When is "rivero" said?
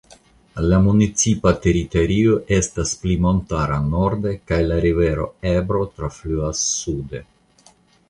4.89-5.31